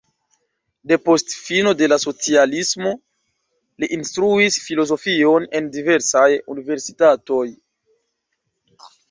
[0.91, 2.93] Depost fino de la socialismo
[3.83, 6.27] li instruis filozofion en diversaj
[6.57, 7.45] universitatoj.